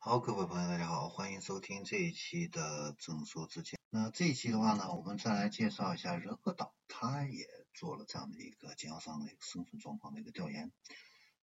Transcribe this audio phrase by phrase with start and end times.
[0.00, 3.80] 好，各位朋友，大家好，欢迎收听这一期的正说之见。
[3.90, 10.70] 那这一期的话呢，我们再来介绍一下仁和岛，他也做了这样的一个经销商的一个身份状况的一个调研。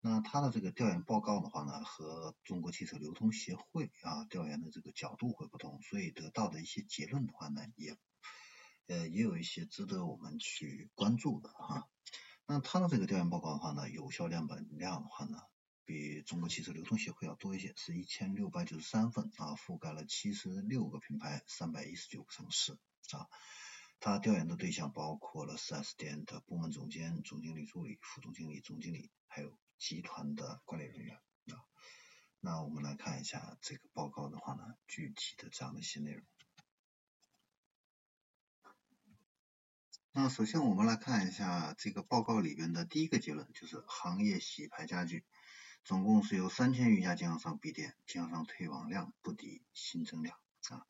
[0.00, 7.96] 那他的这个调研报告的话呢，和中国汽车流通协会啊调研的这个角度会不同，所以得到的一些结论的话呢，也
[8.86, 11.88] 呃也有一些值得我们去关注的哈。
[12.46, 15.38] 那他的这个调研报告的话呢，有效样本量的话呢。
[15.84, 22.78] 比中国汽车流通协会要多一些，是一千六百九十三份啊，覆盖了七十六个品牌，三百一十九个城市
[23.12, 23.28] 啊。
[24.00, 31.64] 他调研的对象包括了 4S 店的部门总监、总经理助理、副总经理、总经理，还有集团的管理人员啊。
[32.40, 36.22] 那我们来看一下这个报告的话呢，具体的这样的一些内容。
[40.12, 45.24] 那首先我们来看一下这个报告里边的第一个结论，就是行业洗牌家具。
[45.84, 50.38] 总共是有三千余家经销商闭店，经销商退网量不敌新增量
[50.70, 50.86] 啊。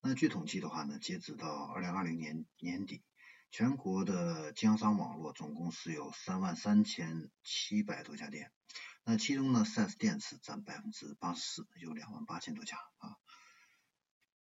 [0.00, 3.02] 那据统计的话呢，截止到二零二零年年底，
[3.50, 8.50] 全国的经销商网络总共是有三万三千七百多家店，
[9.04, 13.16] 那其中呢，4S 店是占百分之八十四，有两万八千多家啊。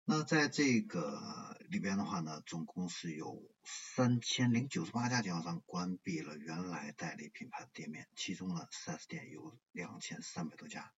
[0.06, 10.92] 那在这个里边的话呢，总共是有三千零九十八家经销商关闭了原来代理品牌的店面，其中呢，4S 店有两千三百多家，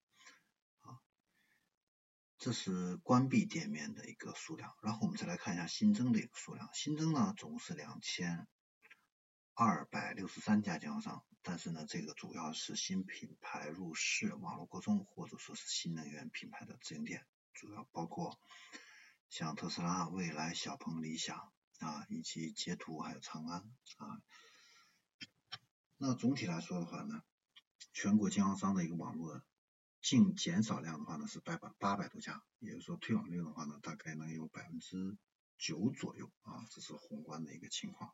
[0.79, 0.95] 啊，
[2.37, 4.73] 这是关闭店面的一个数量。
[4.81, 8.47] 然后我们再来看一下新增的一个数量，新增呢总共是两千
[9.53, 18.39] 二百六十三家经销商，但是呢，这个主要是新品牌入市、网络扩充或者说是新能源品牌的直营店，主要包括。
[19.31, 23.61] 像特斯拉、蔚来、小鹏、理想啊，以及捷途还有长安
[23.95, 24.21] 啊。
[25.95, 27.23] 那总体来说的话呢，
[27.93, 29.41] 全国经销商的一个网络
[30.01, 35.17] 净减少量的话呢是百八百多家，也就是说退网率的话呢大概能有百分之
[35.57, 38.13] 九左右啊，这是宏观的一个情况。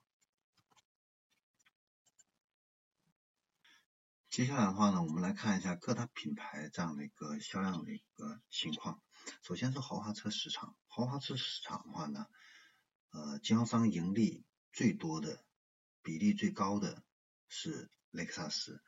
[4.29, 9.01] 接下来的话呢，我们来看一下各大品牌这样的一个销量的一个情况。
[9.41, 12.27] 首先是豪华车市场，豪华车市场的话呢，
[13.11, 15.43] 呃，经销商盈利最多的、
[16.01, 17.03] 比例最高的
[17.47, 18.81] 是雷克萨斯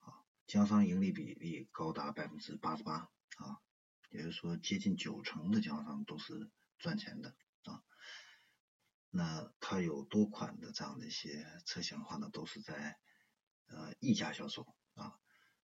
[0.00, 3.60] 啊，经销商盈利比例高达百分之八十八啊，
[4.10, 7.34] 也就是说接近九成的经销商都是赚钱的
[7.64, 7.82] 啊。
[9.10, 12.98] 那它有多款的这样的一些车型的话呢，都是在
[13.66, 15.18] 呃溢价销售啊。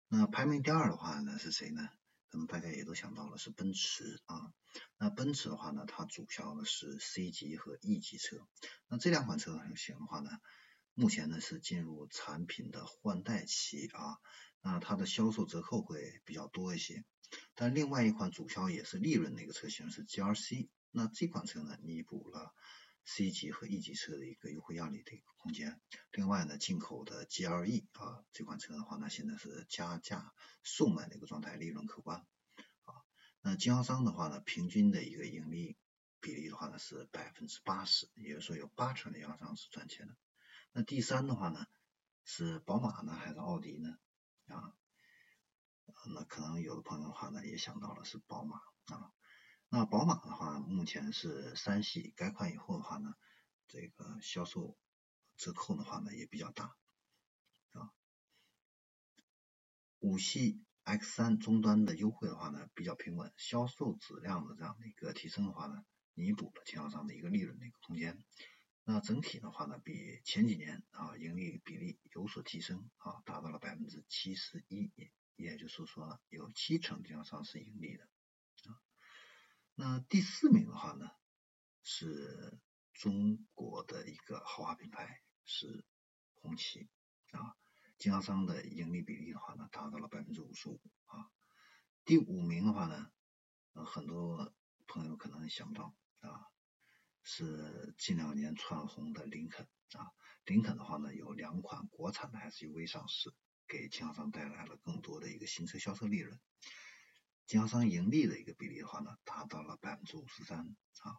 [0.09, 1.89] 那排名第二的话呢是谁呢？
[2.31, 4.53] 可能大家也都想到了是奔驰啊，
[4.99, 8.47] 那奔驰的话呢，它主销的是 C 级和 E 级车，
[8.87, 10.31] 那这两款车型的话呢，
[10.95, 14.19] 目前呢是进入产品的换代期啊，
[14.61, 17.05] 那它的销售折扣会比较多一些，
[17.57, 22.55] 但另外一款主销也是利润的一个车型是 GRC，那这款车呢弥补了。
[23.13, 25.81] C 级和 E 级车的一个优惠压力的一个空间。
[26.13, 30.33] 另外呢，进口的 GLE 啊这款车的话呢，现在是加价
[30.63, 32.25] 售卖的一个状态，利润可观
[32.85, 32.95] 啊。
[33.41, 35.77] 那经销商的话呢，平均的一个盈利
[36.21, 40.17] 比例的话呢是百分之八十，也就是说有八成的经销商是赚钱的。
[40.71, 41.67] 那第三的话呢，
[42.23, 43.99] 是宝马呢还是奥迪呢？
[44.47, 44.73] 啊，
[46.15, 49.13] 那可能有的朋友的话呢也想到了是宝马啊。
[49.73, 53.15] 那宝马的话，目前是三系改款以后的话呢，
[53.69, 54.77] 这个销售
[55.37, 56.77] 折扣的话呢也比较大
[57.71, 57.93] 啊。
[60.01, 68.21] 五系 X 三终端的优惠的话呢比较平稳，销售质量的这样的一个提升的话呢，弥补了经销商的一个利润的一个空间。
[68.83, 74.91] 那整体的话呢，比前几年啊盈利比例有所提升啊，达到了百分之七十一，
[75.37, 78.09] 也就是说有七成经销商是盈利的。
[79.81, 81.11] 那第四名的话呢，
[81.83, 82.61] 是
[82.93, 85.87] 中国的一个豪华品牌，是
[86.35, 86.91] 红旗
[87.31, 87.57] 啊，
[87.97, 91.31] 经销商的盈利比例的话呢，达到了百分之五十五啊。
[92.05, 93.11] 第五名的话呢，
[93.73, 94.53] 呃，很多
[94.87, 96.45] 朋友可能想到啊，
[97.23, 100.13] 是近两年窜红的林肯啊，
[100.45, 103.33] 林肯的话呢，有两款国产的 SUV 上市，
[103.67, 106.39] 给经销商带来了更多的一个新车销售利润。
[107.51, 110.61] 经销商盈利的一个比例的话呢，达到了百分之五十三
[111.01, 111.19] 啊。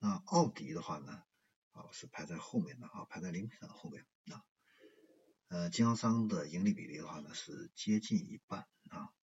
[0.00, 1.22] 那奥迪的话呢，
[1.70, 4.42] 啊是排在后面的啊，排在林肯后面啊。
[5.46, 9.14] 呃，经销商的盈利比例的话呢，是接近一半啊。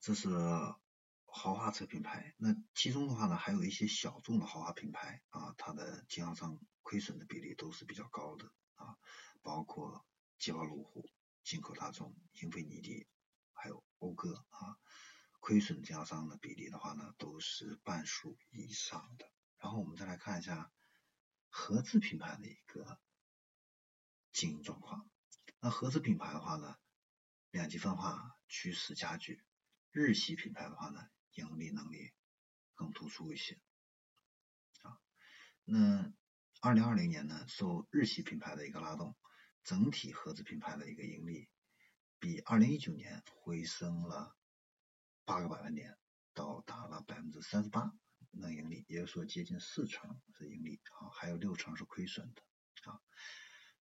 [0.00, 0.28] 这是
[1.26, 8.98] 豪华车品牌，那其中的话呢，还有一些小众的豪华品牌啊，它的经销商亏损的比例都是比较高的啊，
[9.40, 10.04] 包括
[10.40, 11.08] 捷豹路虎、
[11.44, 12.12] 进口大众、
[12.42, 13.06] 英菲尼迪。
[14.00, 14.78] 讴歌啊，
[15.38, 19.30] 亏损经销商的比例的话呢，都是半数以上的。
[19.58, 20.72] 然后我们再来看一下
[21.50, 22.98] 合资品牌的一个
[24.32, 25.08] 经营状况。
[25.60, 26.76] 那合资品牌的话呢，
[27.50, 29.44] 两极分化趋势加剧，
[29.92, 32.10] 日系品牌的话呢，盈利能力
[32.74, 33.60] 更突出一些。
[34.80, 34.98] 啊，
[35.64, 36.10] 那
[36.62, 39.14] 二零二零年呢，受日系品牌的一个拉动，
[39.62, 41.50] 整体合资品牌的一个盈利
[42.20, 44.36] 比二零一九年回升了
[45.24, 45.98] 八个百分点，
[46.34, 47.92] 到达了百分之三十八。
[48.32, 52.42] 能盈利，也就是说接近四成是盈利啊，还有六成是亏损的
[52.88, 53.00] 啊。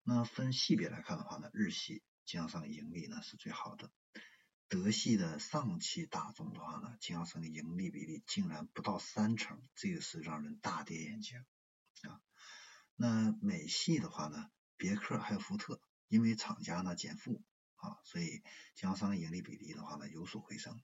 [0.01, 3.91] 那分系别来看的话呢，日系经销商盈利呢是最好的，
[4.67, 11.45] 德系的上汽大众的话呢，经销商的盈利比例竟然不到三成，这个是让人大跌眼镜
[12.01, 12.19] 啊。
[12.95, 17.43] 那美系的话呢，别克还有福特，因为厂家呢减负
[17.79, 18.43] 啊，所以
[18.75, 20.81] 经销商的盈利比例的话呢有所回升。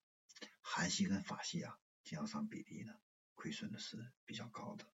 [0.62, 2.94] 韩系跟法系啊，经销商比例呢。
[3.38, 4.88] 亏损的是比较高的。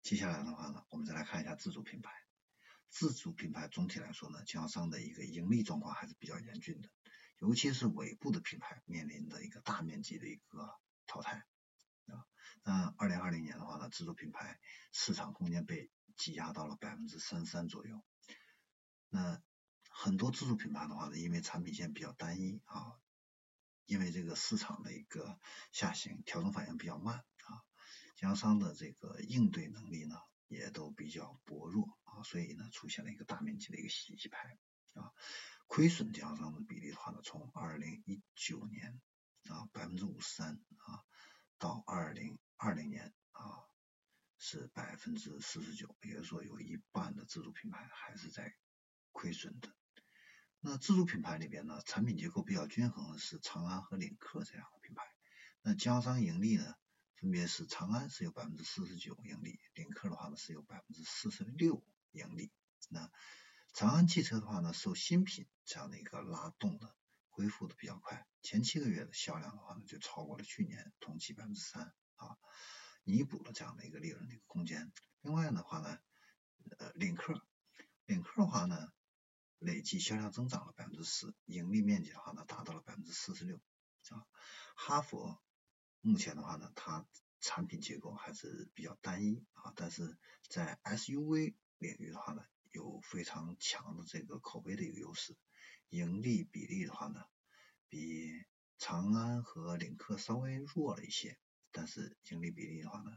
[0.00, 2.12] 接下来的话呢，我们再来看一下自主品牌。
[2.88, 6.88] 自主品牌总体来说呢，经销商的一个盈利状况还是比较严峻的，
[7.40, 10.72] 尤其是尾部的品牌面临的一个大面积的一个
[11.08, 11.44] 淘汰
[12.06, 12.24] 啊。
[12.62, 14.58] 那二零二零年的话呢，自主品牌
[14.92, 18.02] 市场空间被挤压到了百分之三十三左右。
[19.08, 19.42] 那
[20.06, 22.94] 很多自主品牌的话呢，因为产品线比较单一啊。
[23.86, 25.38] 因为这个市场的一个
[25.72, 27.50] 下行，调整反应比较慢啊，
[28.16, 30.16] 经销商的这个应对能力呢
[30.48, 34.58] 也都比较薄弱啊，所以呢出现了一个大面积的一个洗洗牌
[34.94, 35.12] 啊，
[35.66, 39.00] 亏损经销商的比例的话呢，从二零一九年
[39.48, 41.04] 啊百分之五十三啊，
[41.58, 43.62] 到二零二零年啊
[44.38, 48.56] 是百分之四十九，也就是说有一半的自主品牌还是在
[49.12, 49.72] 亏损的。
[50.68, 55.04] 那自主品牌里边呢，产品结构比较均衡的是长安和领克这样的品牌。
[55.62, 56.74] 那经销商盈利呢，
[57.14, 62.50] 分别是长安是有百分之四十九盈利，领克的话呢是有百分之四十六盈利。
[62.88, 63.08] 那
[63.74, 66.90] 长安汽车的话呢，受新品这样的一个拉动呢，
[67.28, 72.36] 恢复的比较快，前七个月的销量的话呢，就超过了去年同期百分之三啊，
[73.04, 74.92] 弥补了这样的一个利润的一个空间。
[75.20, 75.96] 另外的话呢，
[76.78, 77.40] 呃，领克，
[78.06, 78.92] 领克的话呢。
[79.58, 83.56] 累计销量增长了百分之十，盈利面积的话呢达到了百分之四十六
[84.10, 84.26] 啊。
[84.74, 85.40] 哈佛
[86.02, 87.06] 目前的话呢，它
[87.40, 90.18] 产品结构还是比较单一啊，但是
[90.48, 95.34] 在 SUV 领域的话呢，有非常强的这个口碑的一个优势，
[95.88, 97.24] 盈利比例的话呢，
[97.88, 98.44] 比
[98.78, 101.38] 长安和领克稍微弱了一些，
[101.72, 103.10] 但是盈利比例的话呢，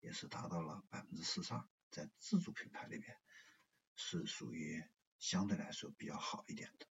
[0.00, 3.16] 也是达到了百分之四十二，在自主品牌里边
[3.94, 4.82] 是属于。
[5.22, 6.86] 相对来说比较好一点的。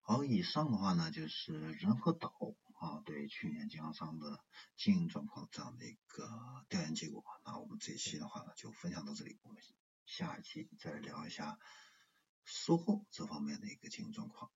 [0.00, 2.34] 好，以上的话呢就是人和岛
[2.80, 4.44] 啊对去年经销商的
[4.76, 6.28] 经营状况这样的一个
[6.68, 7.22] 调研结果。
[7.44, 9.62] 那我们这一期的话呢就分享到这里，我们
[10.04, 11.60] 下一期再聊一下
[12.44, 14.50] 售后这方面的一个经营状况。